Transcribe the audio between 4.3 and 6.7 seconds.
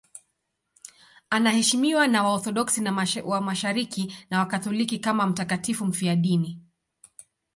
Wakatoliki kama mtakatifu mfiadini.